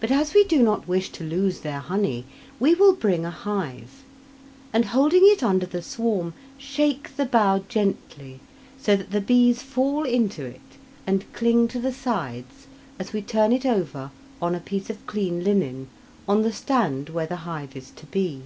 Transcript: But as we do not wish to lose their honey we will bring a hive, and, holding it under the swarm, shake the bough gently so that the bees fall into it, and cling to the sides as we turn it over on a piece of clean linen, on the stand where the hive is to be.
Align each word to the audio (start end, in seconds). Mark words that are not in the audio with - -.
But 0.00 0.10
as 0.10 0.34
we 0.34 0.42
do 0.42 0.64
not 0.64 0.88
wish 0.88 1.10
to 1.10 1.22
lose 1.22 1.60
their 1.60 1.78
honey 1.78 2.24
we 2.58 2.74
will 2.74 2.92
bring 2.92 3.24
a 3.24 3.30
hive, 3.30 4.02
and, 4.72 4.86
holding 4.86 5.22
it 5.26 5.44
under 5.44 5.64
the 5.64 5.80
swarm, 5.80 6.34
shake 6.58 7.14
the 7.14 7.24
bough 7.24 7.62
gently 7.68 8.40
so 8.80 8.96
that 8.96 9.12
the 9.12 9.20
bees 9.20 9.62
fall 9.62 10.02
into 10.02 10.44
it, 10.44 10.78
and 11.06 11.32
cling 11.32 11.68
to 11.68 11.78
the 11.78 11.92
sides 11.92 12.66
as 12.98 13.12
we 13.12 13.22
turn 13.22 13.52
it 13.52 13.64
over 13.64 14.10
on 14.42 14.56
a 14.56 14.58
piece 14.58 14.90
of 14.90 15.06
clean 15.06 15.44
linen, 15.44 15.86
on 16.26 16.42
the 16.42 16.50
stand 16.52 17.10
where 17.10 17.28
the 17.28 17.36
hive 17.46 17.76
is 17.76 17.92
to 17.92 18.06
be. 18.06 18.42